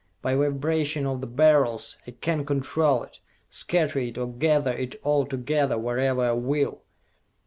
[0.23, 3.19] By vibration of the Beryls I can control it,
[3.49, 6.81] scatter it or gather it all together wherever I will!